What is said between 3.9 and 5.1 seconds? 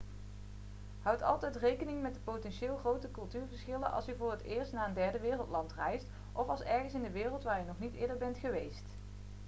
als u voor het eerst naar een